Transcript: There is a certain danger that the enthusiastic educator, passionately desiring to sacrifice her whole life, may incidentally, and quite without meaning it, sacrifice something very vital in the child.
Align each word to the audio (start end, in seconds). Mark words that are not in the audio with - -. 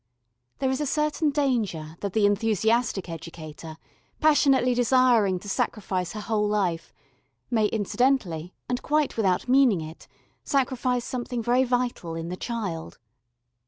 There 0.57 0.71
is 0.71 0.81
a 0.81 0.87
certain 0.87 1.29
danger 1.29 1.95
that 1.99 2.13
the 2.13 2.25
enthusiastic 2.25 3.07
educator, 3.07 3.77
passionately 4.19 4.73
desiring 4.73 5.37
to 5.41 5.47
sacrifice 5.47 6.13
her 6.13 6.21
whole 6.21 6.47
life, 6.47 6.91
may 7.51 7.67
incidentally, 7.67 8.55
and 8.67 8.81
quite 8.81 9.15
without 9.15 9.47
meaning 9.47 9.81
it, 9.81 10.07
sacrifice 10.43 11.05
something 11.05 11.43
very 11.43 11.65
vital 11.65 12.15
in 12.15 12.29
the 12.29 12.35
child. 12.35 12.97